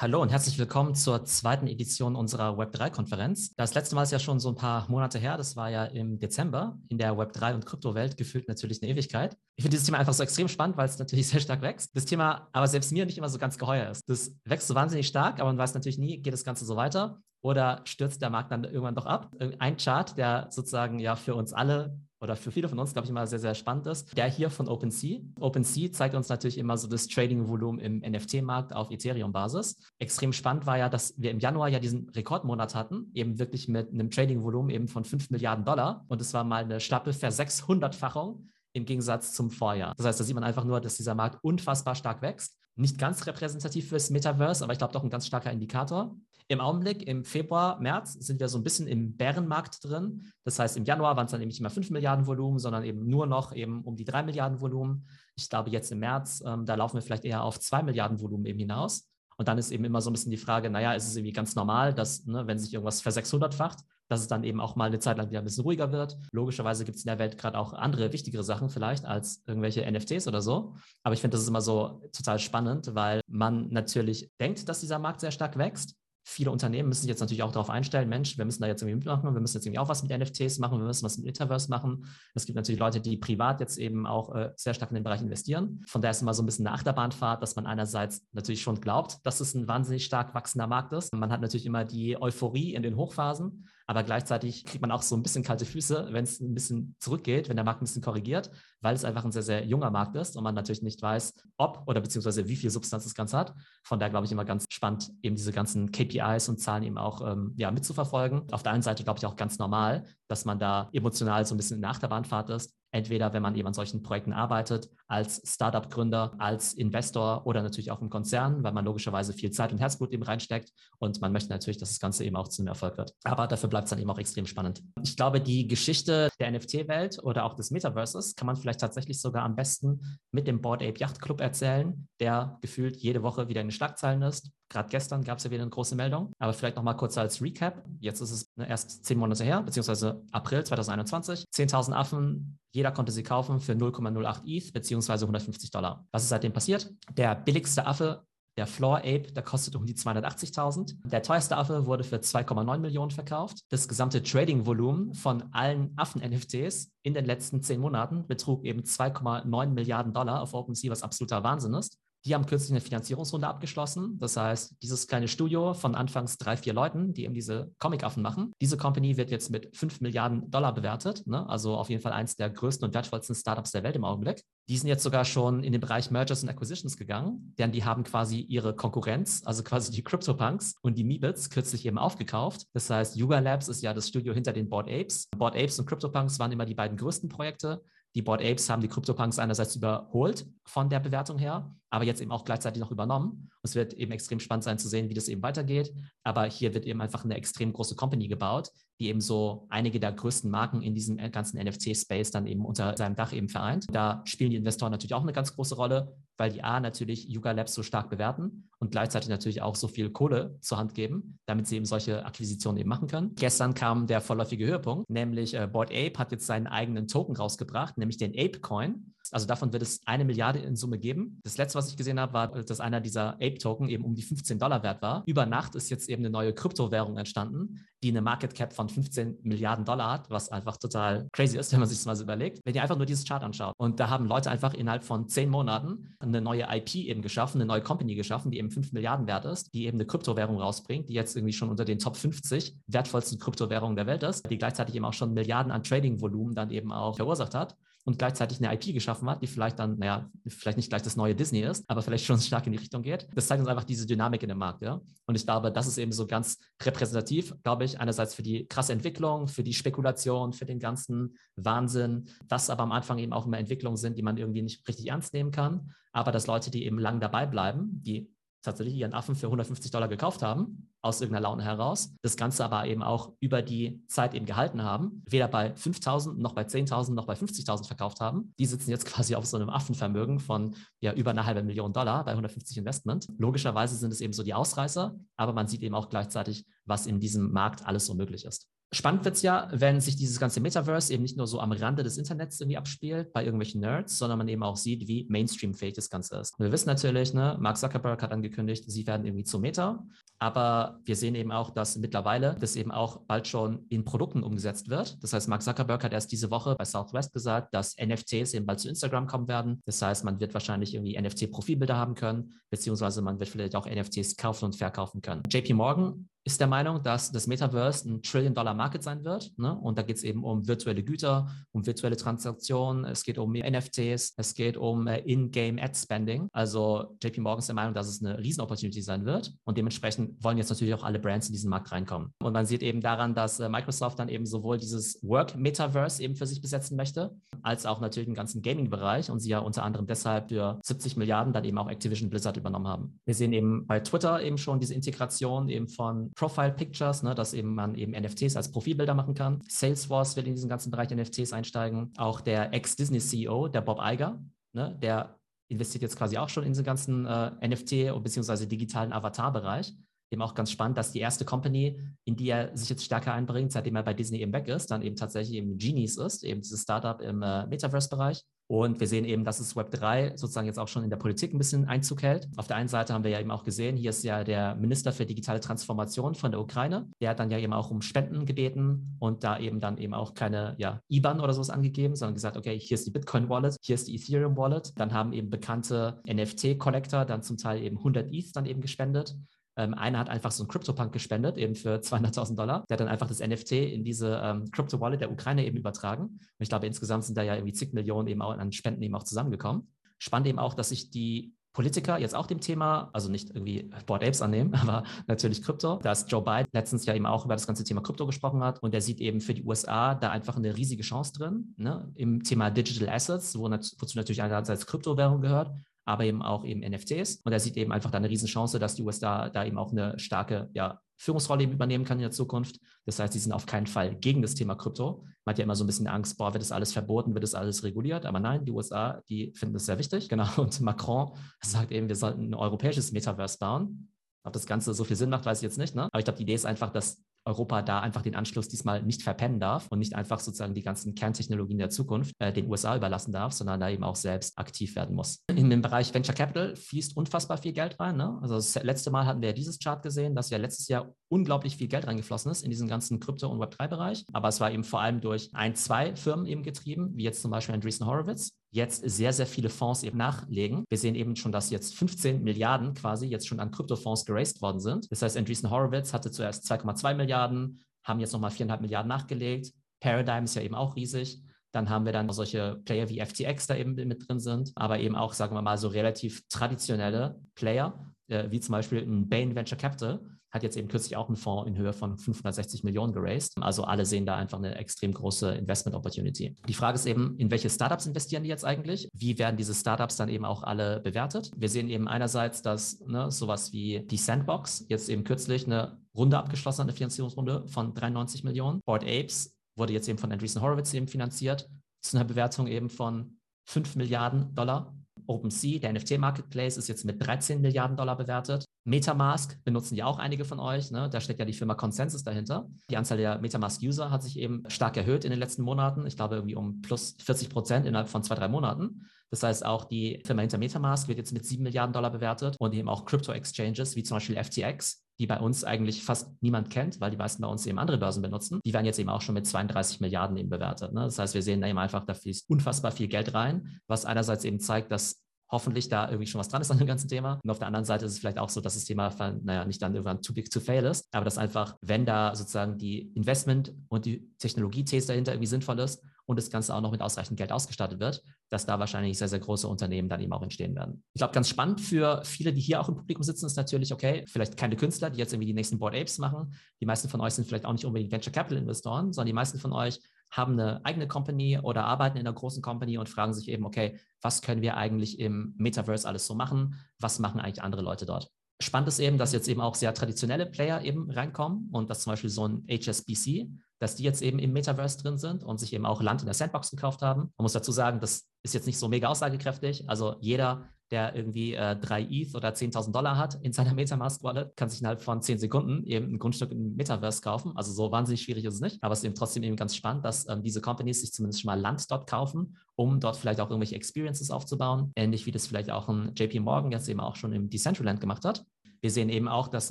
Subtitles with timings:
[0.00, 3.54] Hallo und herzlich willkommen zur zweiten Edition unserer Web3-Konferenz.
[3.56, 5.36] Das letzte Mal ist ja schon so ein paar Monate her.
[5.36, 9.36] Das war ja im Dezember in der Web3- und Kryptowelt gefühlt natürlich eine Ewigkeit.
[9.56, 11.94] Ich finde dieses Thema einfach so extrem spannend, weil es natürlich sehr stark wächst.
[11.94, 14.08] Das Thema aber selbst mir nicht immer so ganz geheuer ist.
[14.08, 17.20] Das wächst so wahnsinnig stark, aber man weiß natürlich nie, geht das Ganze so weiter
[17.42, 19.36] oder stürzt der Markt dann irgendwann doch ab?
[19.58, 23.10] Ein Chart, der sozusagen ja für uns alle oder für viele von uns, glaube ich,
[23.10, 24.16] immer sehr, sehr spannend ist.
[24.16, 25.20] Der hier von OpenSea.
[25.38, 29.78] OpenSea zeigt uns natürlich immer so das Trading-Volumen im NFT-Markt auf Ethereum-Basis.
[29.98, 33.92] Extrem spannend war ja, dass wir im Januar ja diesen Rekordmonat hatten, eben wirklich mit
[33.92, 36.04] einem Trading-Volumen eben von 5 Milliarden Dollar.
[36.08, 39.94] Und es war mal eine schlappe Ver-600-Fachung im Gegensatz zum Vorjahr.
[39.96, 42.56] Das heißt, da sieht man einfach nur, dass dieser Markt unfassbar stark wächst.
[42.76, 46.14] Nicht ganz repräsentativ fürs Metaverse, aber ich glaube doch ein ganz starker Indikator.
[46.50, 50.32] Im Augenblick, im Februar, März, sind wir so ein bisschen im Bärenmarkt drin.
[50.42, 53.06] Das heißt, im Januar waren es dann eben nicht mehr 5 Milliarden Volumen, sondern eben
[53.06, 55.06] nur noch eben um die 3 Milliarden Volumen.
[55.36, 58.46] Ich glaube, jetzt im März, ähm, da laufen wir vielleicht eher auf 2 Milliarden Volumen
[58.46, 59.08] eben hinaus.
[59.36, 61.54] Und dann ist eben immer so ein bisschen die Frage, naja, ist es irgendwie ganz
[61.54, 64.98] normal, dass, ne, wenn sich irgendwas ver 600-facht, dass es dann eben auch mal eine
[64.98, 66.18] Zeit lang wieder ein bisschen ruhiger wird.
[66.32, 70.26] Logischerweise gibt es in der Welt gerade auch andere wichtigere Sachen vielleicht als irgendwelche NFTs
[70.26, 70.74] oder so.
[71.04, 74.98] Aber ich finde, das ist immer so total spannend, weil man natürlich denkt, dass dieser
[74.98, 75.94] Markt sehr stark wächst
[76.30, 78.96] viele Unternehmen müssen sich jetzt natürlich auch darauf einstellen, Mensch, wir müssen da jetzt irgendwie
[78.96, 81.68] mitmachen, wir müssen jetzt irgendwie auch was mit NFTs machen, wir müssen was mit Metaverse
[81.68, 82.06] machen.
[82.34, 85.20] Es gibt natürlich Leute, die privat jetzt eben auch äh, sehr stark in den Bereich
[85.20, 85.82] investieren.
[85.86, 89.18] Von daher ist immer so ein bisschen eine Achterbahnfahrt, dass man einerseits natürlich schon glaubt,
[89.24, 91.12] dass es ein wahnsinnig stark wachsender Markt ist.
[91.12, 95.16] Man hat natürlich immer die Euphorie in den Hochphasen, aber gleichzeitig kriegt man auch so
[95.16, 98.48] ein bisschen kalte Füße, wenn es ein bisschen zurückgeht, wenn der Markt ein bisschen korrigiert,
[98.80, 101.82] weil es einfach ein sehr, sehr junger Markt ist und man natürlich nicht weiß, ob
[101.88, 103.52] oder beziehungsweise wie viel Substanz das Ganze hat.
[103.82, 107.20] Von daher glaube ich immer ganz spannend, eben diese ganzen KPIs und Zahlen eben auch
[107.32, 108.42] ähm, ja, mitzuverfolgen.
[108.52, 111.56] Auf der einen Seite glaube ich auch ganz normal, dass man da emotional so ein
[111.56, 112.72] bisschen in der Achterbahnfahrt ist.
[112.92, 118.00] Entweder, wenn man eben an solchen Projekten arbeitet, als Startup-Gründer, als Investor oder natürlich auch
[118.00, 121.78] im Konzern, weil man logischerweise viel Zeit und Herzblut eben reinsteckt und man möchte natürlich,
[121.78, 123.14] dass das Ganze eben auch zu einem Erfolg wird.
[123.24, 124.82] Aber dafür bleibt es dann eben auch extrem spannend.
[125.02, 129.44] Ich glaube, die Geschichte der NFT-Welt oder auch des Metaverses kann man vielleicht tatsächlich sogar
[129.44, 133.68] am besten mit dem Board Ape Yacht Club erzählen, der gefühlt jede Woche wieder in
[133.68, 134.50] den Schlagzeilen ist.
[134.70, 136.32] Gerade gestern gab es ja wieder eine große Meldung.
[136.38, 137.84] Aber vielleicht nochmal kurz als Recap.
[137.98, 141.44] Jetzt ist es ne, erst zehn Monate her, beziehungsweise April 2021.
[141.52, 146.06] 10.000 Affen, jeder konnte sie kaufen für 0,08 ETH, beziehungsweise 150 Dollar.
[146.12, 146.90] Was ist seitdem passiert?
[147.16, 148.24] Der billigste Affe
[148.56, 150.96] der Floor Ape, der kostet um die 280.000.
[151.08, 153.60] Der teuerste Affe wurde für 2,9 Millionen verkauft.
[153.70, 160.12] Das gesamte Trading-Volumen von allen Affen-NFTs in den letzten zehn Monaten betrug eben 2,9 Milliarden
[160.12, 161.98] Dollar auf OpenSea, was absoluter Wahnsinn ist.
[162.24, 164.18] Die haben kürzlich eine Finanzierungsrunde abgeschlossen.
[164.18, 168.52] Das heißt, dieses kleine Studio von anfangs drei, vier Leuten, die eben diese Comic-Affen machen,
[168.60, 171.26] diese Company wird jetzt mit fünf Milliarden Dollar bewertet.
[171.26, 171.48] Ne?
[171.48, 174.42] Also auf jeden Fall eins der größten und wertvollsten Startups der Welt im Augenblick.
[174.68, 178.04] Die sind jetzt sogar schon in den Bereich Mergers und Acquisitions gegangen, denn die haben
[178.04, 182.66] quasi ihre Konkurrenz, also quasi die CryptoPunks und die Meebits kürzlich eben aufgekauft.
[182.72, 185.28] Das heißt, Yuga Labs ist ja das Studio hinter den Board Apes.
[185.36, 187.82] Board Apes und CryptoPunks waren immer die beiden größten Projekte.
[188.14, 192.30] Die Board Apes haben die CryptoPunks einerseits überholt von der Bewertung her, aber jetzt eben
[192.30, 193.50] auch gleichzeitig noch übernommen.
[193.62, 195.92] Es wird eben extrem spannend sein zu sehen, wie das eben weitergeht.
[196.22, 198.70] Aber hier wird eben einfach eine extrem große Company gebaut,
[199.00, 203.16] die eben so einige der größten Marken in diesem ganzen NFT-Space dann eben unter seinem
[203.16, 203.86] Dach eben vereint.
[203.90, 207.52] Da spielen die Investoren natürlich auch eine ganz große Rolle, weil die A natürlich Yuga
[207.52, 211.66] Labs so stark bewerten und gleichzeitig natürlich auch so viel Kohle zur Hand geben, damit
[211.66, 213.34] sie eben solche Akquisitionen eben machen können.
[213.34, 217.98] Gestern kam der vorläufige Höhepunkt, nämlich äh, Board Ape hat jetzt seinen eigenen Token rausgebracht,
[217.98, 219.14] nämlich den Ape Coin.
[219.32, 221.40] Also davon wird es eine Milliarde in Summe geben.
[221.44, 224.58] Das letzte, was ich gesehen habe, war, dass einer dieser Ape-Token eben um die 15
[224.58, 225.22] Dollar wert war.
[225.26, 229.38] Über Nacht ist jetzt eben eine neue Kryptowährung entstanden, die eine Market Cap von 15
[229.42, 232.60] Milliarden Dollar hat, was einfach total crazy ist, wenn man sich das mal so überlegt.
[232.64, 233.74] Wenn ihr einfach nur dieses Chart anschaut.
[233.78, 237.66] Und da haben Leute einfach innerhalb von zehn Monaten eine neue IP eben geschaffen, eine
[237.66, 241.14] neue Company geschaffen, die eben 5 Milliarden wert ist, die eben eine Kryptowährung rausbringt, die
[241.14, 245.04] jetzt irgendwie schon unter den Top 50 wertvollsten Kryptowährungen der Welt ist, die gleichzeitig eben
[245.04, 249.28] auch schon Milliarden an Trading-Volumen dann eben auch verursacht hat und gleichzeitig eine IP geschaffen
[249.28, 252.38] hat, die vielleicht dann, naja, vielleicht nicht gleich das neue Disney ist, aber vielleicht schon
[252.40, 253.28] stark in die Richtung geht.
[253.34, 255.00] Das zeigt uns einfach diese Dynamik in dem Markt, ja.
[255.26, 258.92] Und ich glaube, das ist eben so ganz repräsentativ, glaube ich, einerseits für die krasse
[258.92, 263.58] Entwicklung, für die Spekulation, für den ganzen Wahnsinn, dass aber am Anfang eben auch immer
[263.58, 266.98] Entwicklungen sind, die man irgendwie nicht richtig ernst nehmen kann, aber dass Leute, die eben
[266.98, 268.30] lang dabei bleiben, die
[268.62, 272.86] tatsächlich ihren Affen für 150 Dollar gekauft haben, aus irgendeiner Laune heraus, das Ganze aber
[272.86, 277.26] eben auch über die Zeit eben gehalten haben, weder bei 5.000 noch bei 10.000 noch
[277.26, 278.54] bei 50.000 verkauft haben.
[278.58, 282.24] Die sitzen jetzt quasi auf so einem Affenvermögen von ja über eine halbe Million Dollar
[282.24, 283.28] bei 150 Investment.
[283.38, 287.20] Logischerweise sind es eben so die Ausreißer, aber man sieht eben auch gleichzeitig, was in
[287.20, 288.68] diesem Markt alles so möglich ist.
[288.92, 292.02] Spannend wird es ja, wenn sich dieses ganze Metaverse eben nicht nur so am Rande
[292.02, 296.10] des Internets irgendwie abspielt, bei irgendwelchen Nerds, sondern man eben auch sieht, wie Mainstream-fähig das
[296.10, 296.58] Ganze ist.
[296.58, 300.04] Und wir wissen natürlich, ne, Mark Zuckerberg hat angekündigt, sie werden irgendwie zu Meta,
[300.40, 304.88] aber wir sehen eben auch, dass mittlerweile das eben auch bald schon in Produkten umgesetzt
[304.88, 305.22] wird.
[305.22, 308.80] Das heißt, Mark Zuckerberg hat erst diese Woche bei Southwest gesagt, dass NFTs eben bald
[308.80, 309.82] zu Instagram kommen werden.
[309.84, 314.36] Das heißt, man wird wahrscheinlich irgendwie NFT-Profilbilder haben können, beziehungsweise man wird vielleicht auch NFTs
[314.36, 315.42] kaufen und verkaufen können.
[315.48, 319.52] JP Morgan ist der Meinung, dass das Metaverse ein Trillion-Dollar-Market sein wird.
[319.58, 319.76] Ne?
[319.78, 324.34] Und da geht es eben um virtuelle Güter, um virtuelle Transaktionen, es geht um NFTs,
[324.36, 326.48] es geht um äh, In-Game-Ad-Spending.
[326.52, 329.52] Also JP Morgan ist der Meinung, dass es eine Riesen-Opportunity sein wird.
[329.64, 332.32] Und dementsprechend wollen jetzt natürlich auch alle Brands in diesen Markt reinkommen.
[332.42, 336.46] Und man sieht eben daran, dass äh, Microsoft dann eben sowohl dieses Work-Metaverse eben für
[336.46, 340.48] sich besetzen möchte, als auch natürlich den ganzen Gaming-Bereich und sie ja unter anderem deshalb
[340.48, 343.20] für 70 Milliarden dann eben auch Activision Blizzard übernommen haben.
[343.26, 347.54] Wir sehen eben bei Twitter eben schon diese Integration eben von Profile Pictures, ne, dass
[347.54, 349.62] eben man eben NFTs als Profilbilder machen kann.
[349.68, 352.12] Salesforce wird in diesen ganzen Bereich NFTs einsteigen.
[352.16, 354.42] Auch der Ex-Disney-CEO, der Bob Iger,
[354.72, 355.38] ne, der
[355.68, 358.66] investiert jetzt quasi auch schon in diesen ganzen äh, NFT- bzw.
[358.66, 359.94] digitalen Avatar-Bereich.
[360.32, 363.72] Eben auch ganz spannend, dass die erste Company, in die er sich jetzt stärker einbringt,
[363.72, 366.82] seitdem er bei Disney eben weg ist, dann eben tatsächlich eben Genies ist, eben dieses
[366.82, 368.44] Startup im äh, Metaverse-Bereich.
[368.70, 371.52] Und wir sehen eben, dass es Web 3 sozusagen jetzt auch schon in der Politik
[371.52, 372.48] ein bisschen Einzug hält.
[372.56, 375.10] Auf der einen Seite haben wir ja eben auch gesehen, hier ist ja der Minister
[375.10, 377.10] für digitale Transformation von der Ukraine.
[377.20, 380.34] Der hat dann ja eben auch um Spenden gebeten und da eben dann eben auch
[380.34, 383.96] keine ja, IBAN oder sowas angegeben, sondern gesagt, okay, hier ist die Bitcoin Wallet, hier
[383.96, 384.92] ist die Ethereum Wallet.
[384.96, 389.34] Dann haben eben bekannte NFT-Collector dann zum Teil eben 100 ETH dann eben gespendet.
[389.80, 392.84] Ähm, einer hat einfach so einen CryptoPunk gespendet, eben für 200.000 Dollar.
[392.88, 396.24] Der hat dann einfach das NFT in diese ähm, Crypto-Wallet der Ukraine eben übertragen.
[396.24, 399.14] Und ich glaube, insgesamt sind da ja irgendwie zig Millionen eben auch an Spenden eben
[399.14, 399.88] auch zusammengekommen.
[400.18, 404.22] Spannend eben auch, dass sich die Politiker jetzt auch dem Thema, also nicht irgendwie Board
[404.24, 407.84] Apes annehmen, aber natürlich Krypto, dass Joe Biden letztens ja eben auch über das ganze
[407.84, 411.02] Thema Krypto gesprochen hat und er sieht eben für die USA da einfach eine riesige
[411.02, 415.70] Chance drin, ne, im Thema Digital Assets, wo, wozu natürlich einerseits Kryptowährung gehört,
[416.10, 417.36] aber eben auch eben NFTs.
[417.44, 420.18] Und er sieht eben einfach da eine Riesenchance, dass die USA da eben auch eine
[420.18, 422.80] starke ja, Führungsrolle übernehmen kann in der Zukunft.
[423.06, 425.22] Das heißt, sie sind auf keinen Fall gegen das Thema Krypto.
[425.44, 427.54] Man hat ja immer so ein bisschen Angst, boah, wird das alles verboten, wird das
[427.54, 428.26] alles reguliert?
[428.26, 430.28] Aber nein, die USA, die finden das sehr wichtig.
[430.28, 430.48] Genau.
[430.56, 431.30] Und Macron
[431.62, 434.08] sagt eben, wir sollten ein europäisches Metaverse bauen.
[434.42, 435.94] Ob das Ganze so viel Sinn macht, weiß ich jetzt nicht.
[435.94, 436.04] Ne?
[436.04, 439.22] Aber ich glaube, die Idee ist einfach, dass Europa da einfach den Anschluss diesmal nicht
[439.22, 443.32] verpennen darf und nicht einfach sozusagen die ganzen Kerntechnologien der Zukunft äh, den USA überlassen
[443.32, 445.44] darf, sondern da eben auch selbst aktiv werden muss.
[445.48, 448.16] In dem Bereich Venture Capital fließt unfassbar viel Geld rein.
[448.16, 448.38] Ne?
[448.42, 451.88] Also das letzte Mal hatten wir dieses Chart gesehen, dass ja letztes Jahr unglaublich viel
[451.88, 454.24] Geld reingeflossen ist in diesen ganzen Krypto- und Web3-Bereich.
[454.32, 457.50] Aber es war eben vor allem durch ein, zwei Firmen eben getrieben, wie jetzt zum
[457.50, 460.84] Beispiel Andreessen Horowitz, jetzt sehr, sehr viele Fonds eben nachlegen.
[460.88, 464.80] Wir sehen eben schon, dass jetzt 15 Milliarden quasi jetzt schon an Kryptofonds geraced worden
[464.80, 465.10] sind.
[465.10, 469.72] Das heißt, Andreessen Horowitz hatte zuerst 2,2 Milliarden, haben jetzt nochmal 4,5 Milliarden nachgelegt.
[470.00, 471.42] Paradigm ist ja eben auch riesig.
[471.72, 475.14] Dann haben wir dann solche Player wie FTX da eben mit drin sind, aber eben
[475.14, 479.78] auch, sagen wir mal, so relativ traditionelle Player, äh, wie zum Beispiel ein Bain Venture
[479.78, 480.20] Capital,
[480.50, 483.54] hat jetzt eben kürzlich auch einen Fonds in Höhe von 560 Millionen geraced.
[483.60, 486.56] Also alle sehen da einfach eine extrem große Investment Opportunity.
[486.68, 489.08] Die Frage ist eben, in welche Startups investieren die jetzt eigentlich?
[489.12, 491.50] Wie werden diese Startups dann eben auch alle bewertet?
[491.56, 496.38] Wir sehen eben einerseits, dass ne, sowas wie die Sandbox jetzt eben kürzlich eine Runde
[496.38, 498.80] abgeschlossen hat, eine Finanzierungsrunde von 93 Millionen.
[498.84, 501.68] Board Apes wurde jetzt eben von Andreessen Horowitz eben finanziert
[502.02, 504.94] zu einer Bewertung eben von 5 Milliarden Dollar.
[505.26, 508.64] OpenSea, der NFT-Marketplace, ist jetzt mit 13 Milliarden Dollar bewertet.
[508.84, 510.90] Metamask benutzen ja auch einige von euch.
[510.90, 511.08] Ne?
[511.10, 512.68] Da steckt ja die Firma Consensus dahinter.
[512.90, 516.06] Die Anzahl der Metamask-User hat sich eben stark erhöht in den letzten Monaten.
[516.06, 519.06] Ich glaube irgendwie um plus 40 Prozent innerhalb von zwei, drei Monaten.
[519.30, 522.74] Das heißt, auch die Firma hinter Metamask wird jetzt mit 7 Milliarden Dollar bewertet und
[522.74, 527.10] eben auch Crypto-Exchanges wie zum Beispiel FTX, die bei uns eigentlich fast niemand kennt, weil
[527.10, 529.46] die meisten bei uns eben andere Börsen benutzen, die werden jetzt eben auch schon mit
[529.46, 530.94] 32 Milliarden eben bewertet.
[530.94, 531.02] Ne?
[531.02, 534.60] Das heißt, wir sehen eben einfach, da fließt unfassbar viel Geld rein, was einerseits eben
[534.60, 537.38] zeigt, dass hoffentlich da irgendwie schon was dran ist an dem ganzen Thema.
[537.44, 539.12] Und auf der anderen Seite ist es vielleicht auch so, dass das Thema,
[539.42, 542.78] naja, nicht dann irgendwann too big to fail ist, aber dass einfach, wenn da sozusagen
[542.78, 547.02] die Investment- und die Technologiethese dahinter irgendwie sinnvoll ist und das Ganze auch noch mit
[547.02, 550.76] ausreichend Geld ausgestattet wird, dass da wahrscheinlich sehr, sehr große Unternehmen dann eben auch entstehen
[550.76, 551.02] werden.
[551.12, 554.24] Ich glaube, ganz spannend für viele, die hier auch im Publikum sitzen, ist natürlich, okay,
[554.28, 556.54] vielleicht keine Künstler, die jetzt irgendwie die nächsten Board Apes machen.
[556.80, 559.58] Die meisten von euch sind vielleicht auch nicht unbedingt Venture Capital Investoren, sondern die meisten
[559.58, 559.98] von euch
[560.30, 563.98] haben eine eigene Company oder arbeiten in einer großen Company und fragen sich eben, okay,
[564.22, 566.76] was können wir eigentlich im Metaverse alles so machen?
[567.00, 568.30] Was machen eigentlich andere Leute dort?
[568.62, 572.12] Spannend ist eben, dass jetzt eben auch sehr traditionelle Player eben reinkommen und dass zum
[572.12, 575.86] Beispiel so ein HSBC, dass die jetzt eben im Metaverse drin sind und sich eben
[575.86, 577.32] auch Land in der Sandbox gekauft haben.
[577.36, 579.88] Man muss dazu sagen, das ist jetzt nicht so mega aussagekräftig.
[579.88, 584.68] Also jeder der irgendwie äh, drei ETH oder 10.000 Dollar hat in seiner Metamask-Wallet, kann
[584.68, 587.52] sich innerhalb von zehn Sekunden eben ein Grundstück im Metaverse kaufen.
[587.54, 590.04] Also so wahnsinnig schwierig ist es nicht, aber es ist eben trotzdem eben ganz spannend,
[590.04, 593.50] dass ähm, diese Companies sich zumindest schon mal Land dort kaufen, um dort vielleicht auch
[593.50, 594.92] irgendwelche Experiences aufzubauen.
[594.96, 598.24] Ähnlich wie das vielleicht auch ein JP Morgan jetzt eben auch schon im Decentraland gemacht
[598.24, 598.44] hat.
[598.82, 599.70] Wir sehen eben auch, dass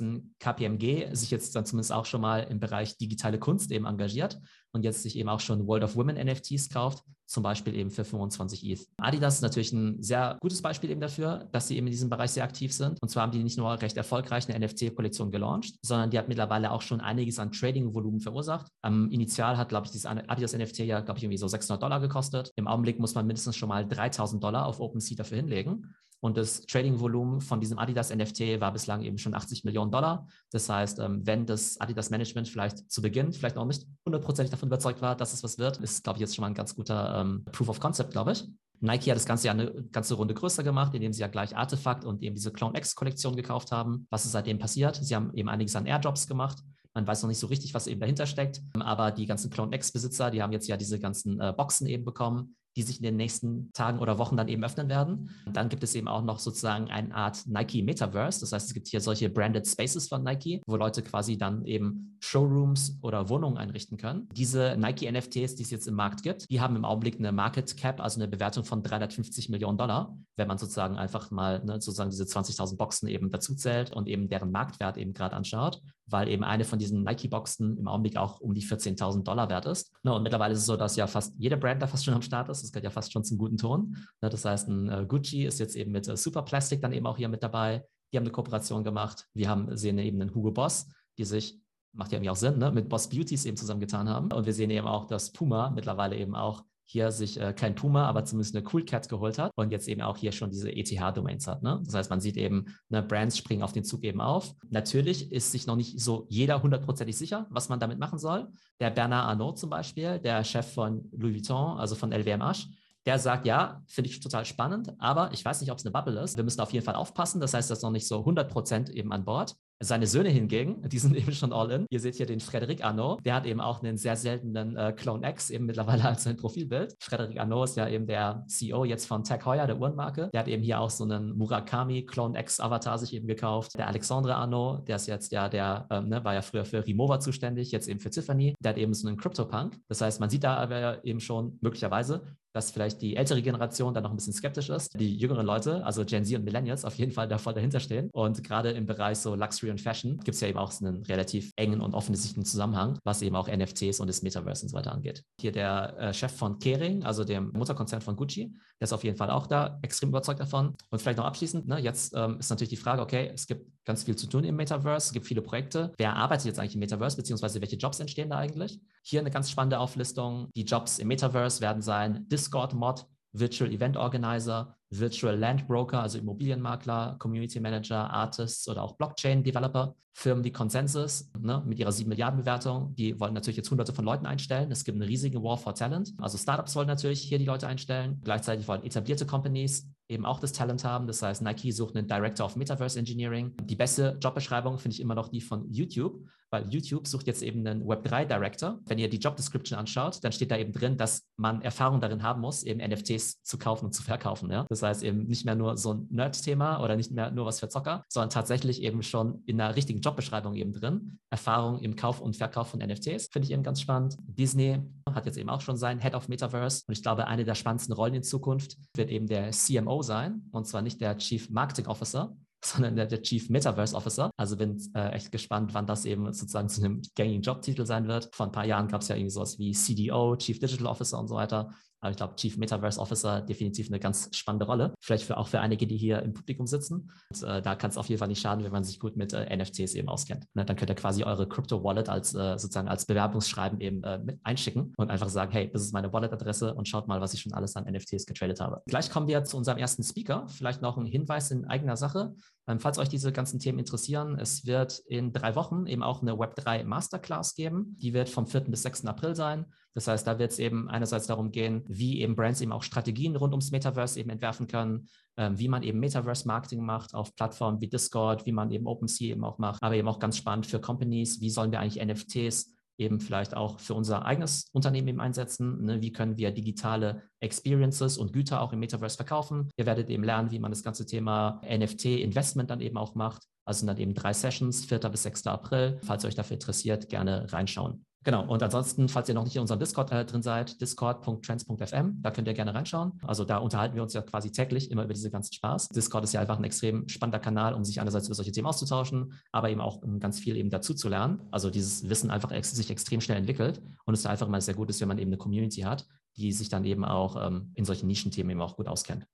[0.00, 4.38] ein KPMG sich jetzt dann zumindest auch schon mal im Bereich digitale Kunst eben engagiert
[4.72, 8.04] und jetzt sich eben auch schon World of Women NFTs kauft, zum Beispiel eben für
[8.04, 8.86] 25 ETH.
[8.98, 12.30] Adidas ist natürlich ein sehr gutes Beispiel eben dafür, dass sie eben in diesem Bereich
[12.30, 12.98] sehr aktiv sind.
[13.00, 16.70] Und zwar haben die nicht nur recht erfolgreich eine NFT-Kollektion gelauncht, sondern die hat mittlerweile
[16.72, 18.68] auch schon einiges an Trading-Volumen verursacht.
[18.82, 22.00] Am Initial hat, glaube ich, dieses Adidas NFT ja, glaube ich, irgendwie so 600 Dollar
[22.00, 22.52] gekostet.
[22.56, 25.94] Im Augenblick muss man mindestens schon mal 3000 Dollar auf OpenSea dafür hinlegen.
[26.20, 30.26] Und das Trading-Volumen von diesem Adidas NFT war bislang eben schon 80 Millionen Dollar.
[30.50, 34.68] Das heißt, ähm, wenn das Adidas Management vielleicht zu Beginn vielleicht noch nicht hundertprozentig davon
[34.68, 37.20] überzeugt war, dass es was wird, ist, glaube ich, jetzt schon mal ein ganz guter
[37.20, 38.44] ähm, Proof of Concept, glaube ich.
[38.80, 42.04] Nike hat das Ganze ja eine ganze Runde größer gemacht, indem sie ja gleich Artefakt
[42.04, 44.06] und eben diese Clone X-Kollektion gekauft haben.
[44.10, 44.96] Was ist seitdem passiert?
[44.96, 46.58] Sie haben eben einiges an Airdrops gemacht.
[46.94, 48.62] Man weiß noch nicht so richtig, was eben dahinter steckt.
[48.78, 52.56] Aber die ganzen Clone X-Besitzer, die haben jetzt ja diese ganzen äh, Boxen eben bekommen
[52.76, 55.30] die sich in den nächsten Tagen oder Wochen dann eben öffnen werden.
[55.46, 58.40] Und dann gibt es eben auch noch sozusagen eine Art Nike Metaverse.
[58.40, 62.16] Das heißt, es gibt hier solche Branded Spaces von Nike, wo Leute quasi dann eben
[62.20, 64.28] Showrooms oder Wohnungen einrichten können.
[64.36, 67.76] Diese Nike NFTs, die es jetzt im Markt gibt, die haben im Augenblick eine Market
[67.76, 72.10] Cap, also eine Bewertung von 350 Millionen Dollar, wenn man sozusagen einfach mal ne, sozusagen
[72.10, 76.44] diese 20.000 Boxen eben dazu zählt und eben deren Marktwert eben gerade anschaut weil eben
[76.44, 79.92] eine von diesen Nike-Boxen im Augenblick auch um die 14.000 Dollar wert ist.
[80.02, 82.22] Ne, und mittlerweile ist es so, dass ja fast jeder Brand da fast schon am
[82.22, 82.62] Start ist.
[82.62, 83.96] Das gehört ja fast schon zum guten Ton.
[84.20, 87.06] Ne, das heißt, ein äh, Gucci ist jetzt eben mit äh, Super Plastic dann eben
[87.06, 87.84] auch hier mit dabei.
[88.12, 89.26] Die haben eine Kooperation gemacht.
[89.34, 90.88] Wir haben, sehen eben einen Hugo Boss,
[91.18, 91.60] die sich
[91.92, 92.70] macht ja irgendwie auch Sinn, ne?
[92.70, 94.32] mit Boss Beauties eben zusammengetan haben.
[94.32, 98.06] Und wir sehen eben auch, dass Puma mittlerweile eben auch hier sich äh, kein Puma,
[98.06, 101.46] aber zumindest eine Cool Cat geholt hat und jetzt eben auch hier schon diese ETH-Domains
[101.46, 101.62] hat.
[101.62, 101.80] Ne?
[101.84, 104.54] Das heißt, man sieht eben, ne, Brands springen auf den Zug eben auf.
[104.70, 108.48] Natürlich ist sich noch nicht so jeder hundertprozentig sicher, was man damit machen soll.
[108.80, 112.66] Der Bernard Arnault zum Beispiel, der Chef von Louis Vuitton, also von LVMH,
[113.06, 116.20] der sagt, ja, finde ich total spannend, aber ich weiß nicht, ob es eine Bubble
[116.20, 116.36] ist.
[116.36, 117.40] Wir müssen auf jeden Fall aufpassen.
[117.40, 119.54] Das heißt, das ist noch nicht so 100% eben an Bord.
[119.82, 121.86] Seine Söhne hingegen, die sind eben schon all in.
[121.88, 125.26] Ihr seht hier den Frederic Arnaud, der hat eben auch einen sehr seltenen äh, Clone
[125.26, 126.94] X eben mittlerweile als sein Profilbild.
[127.00, 130.28] Frederic Arnaud ist ja eben der CEO jetzt von Tag Heuer, der Uhrenmarke.
[130.34, 133.78] Der hat eben hier auch so einen Murakami Clone X Avatar sich eben gekauft.
[133.78, 137.18] Der Alexandre Arnaud, der ist jetzt ja der, ähm, ne, war ja früher für Rimowa
[137.18, 138.54] zuständig, jetzt eben für Tiffany.
[138.60, 139.78] Der hat eben so einen CryptoPunk.
[139.88, 144.00] Das heißt, man sieht da aber eben schon möglicherweise, dass vielleicht die ältere Generation da
[144.00, 144.98] noch ein bisschen skeptisch ist.
[144.98, 148.10] Die jüngeren Leute, also Gen Z und Millennials, auf jeden Fall da voll dahinter stehen.
[148.12, 151.52] Und gerade im Bereich so Luxury und Fashion gibt es ja eben auch einen relativ
[151.56, 155.22] engen und offensichtlichen Zusammenhang, was eben auch NFTs und das Metaverse und so weiter angeht.
[155.40, 159.16] Hier der äh, Chef von Kering, also dem Mutterkonzern von Gucci, der ist auf jeden
[159.16, 160.74] Fall auch da extrem überzeugt davon.
[160.90, 164.04] Und vielleicht noch abschließend, ne, jetzt ähm, ist natürlich die Frage, okay, es gibt ganz
[164.04, 165.92] viel zu tun im Metaverse, es gibt viele Projekte.
[165.96, 168.80] Wer arbeitet jetzt eigentlich im Metaverse, beziehungsweise welche Jobs entstehen da eigentlich?
[169.02, 170.48] Hier eine ganz spannende Auflistung.
[170.54, 177.16] Die Jobs im Metaverse werden sein Discord-Mod, Virtual Event Organizer, Virtual Land Broker, also Immobilienmakler,
[177.18, 179.94] Community Manager, Artists oder auch Blockchain-Developer.
[180.12, 184.04] Firmen wie Consensus ne, mit ihrer 7 Milliarden Bewertung, die wollen natürlich jetzt hunderte von
[184.04, 184.70] Leuten einstellen.
[184.70, 186.12] Es gibt eine riesige War for Talent.
[186.18, 188.20] Also Startups wollen natürlich hier die Leute einstellen.
[188.24, 191.06] Gleichzeitig wollen etablierte Companies eben auch das Talent haben.
[191.06, 193.54] Das heißt, Nike sucht einen Director of Metaverse Engineering.
[193.62, 197.66] Die beste Jobbeschreibung finde ich immer noch die von YouTube, weil YouTube sucht jetzt eben
[197.66, 198.80] einen Web3 Director.
[198.86, 202.22] Wenn ihr die Job Description anschaut, dann steht da eben drin, dass man Erfahrung darin
[202.22, 204.50] haben muss, eben NFTs zu kaufen und zu verkaufen.
[204.50, 204.66] Ja?
[204.68, 207.68] Das heißt eben nicht mehr nur so ein Nerd-Thema oder nicht mehr nur was für
[207.68, 211.18] Zocker, sondern tatsächlich eben schon in einer richtigen Jobbeschreibung eben drin.
[211.30, 214.16] Erfahrung im Kauf und Verkauf von NFTs finde ich eben ganz spannend.
[214.26, 214.78] Disney
[215.14, 217.94] hat jetzt eben auch schon sein Head of Metaverse und ich glaube, eine der spannendsten
[217.94, 222.36] Rollen in Zukunft wird eben der CMO sein und zwar nicht der Chief Marketing Officer,
[222.64, 224.30] sondern der, der, Chief Metaverse Officer.
[224.36, 228.28] Also bin äh, echt gespannt, wann das eben sozusagen zu einem gängigen Jobtitel sein wird.
[228.34, 231.28] Vor ein paar Jahren gab es ja irgendwie sowas wie CDO, Chief Digital Officer und
[231.28, 231.70] so weiter.
[232.00, 234.94] Aber ich glaube, Chief Metaverse Officer definitiv eine ganz spannende Rolle.
[235.00, 237.10] Vielleicht für, auch für einige, die hier im Publikum sitzen.
[237.30, 239.32] Und, äh, da kann es auf jeden Fall nicht schaden, wenn man sich gut mit
[239.32, 240.46] äh, NFTs eben auskennt.
[240.54, 240.64] Ne?
[240.64, 244.40] Dann könnt ihr quasi eure Crypto Wallet als äh, sozusagen als Bewerbungsschreiben eben äh, mit
[244.44, 247.52] einschicken und einfach sagen, hey, das ist meine Wallet-Adresse und schaut mal, was ich schon
[247.52, 248.82] alles an NFTs getradet habe.
[248.86, 250.46] Gleich kommen wir zu unserem ersten Speaker.
[250.48, 252.34] Vielleicht noch ein Hinweis in eigener Sache.
[252.66, 256.32] Ähm, falls euch diese ganzen Themen interessieren, es wird in drei Wochen eben auch eine
[256.32, 257.96] Web3 Masterclass geben.
[257.98, 258.60] Die wird vom 4.
[258.62, 259.06] bis 6.
[259.06, 259.66] April sein.
[259.94, 263.36] Das heißt, da wird es eben einerseits darum gehen, wie eben Brands eben auch Strategien
[263.36, 267.88] rund ums Metaverse eben entwerfen können, ähm, wie man eben Metaverse-Marketing macht auf Plattformen wie
[267.88, 271.40] Discord, wie man eben OpenSea eben auch macht, aber eben auch ganz spannend für Companies,
[271.40, 275.84] wie sollen wir eigentlich NFTs eben vielleicht auch für unser eigenes Unternehmen eben einsetzen.
[275.84, 276.02] Ne?
[276.02, 279.70] Wie können wir digitale Experiences und Güter auch im Metaverse verkaufen?
[279.76, 283.44] Ihr werdet eben lernen, wie man das ganze Thema NFT-Investment dann eben auch macht.
[283.70, 284.98] Also dann eben drei Sessions, 4.
[285.10, 285.46] bis 6.
[285.46, 286.00] April.
[286.02, 288.04] Falls ihr euch dafür interessiert, gerne reinschauen.
[288.24, 292.32] Genau, und ansonsten, falls ihr noch nicht in unserem Discord äh, drin seid, discord.trends.fm, da
[292.32, 293.12] könnt ihr gerne reinschauen.
[293.24, 295.90] Also da unterhalten wir uns ja quasi täglich immer über diese ganzen Spaß.
[295.90, 299.34] Discord ist ja einfach ein extrem spannender Kanal, um sich einerseits über solche Themen auszutauschen,
[299.52, 301.40] aber eben auch um ganz viel eben dazu zu lernen.
[301.52, 304.74] Also dieses Wissen einfach ex sich extrem schnell entwickelt und es ist einfach immer sehr
[304.74, 307.84] gut ist, wenn man eben eine Community hat, die sich dann eben auch ähm, in
[307.84, 309.28] solchen Nischenthemen eben auch gut auskennt.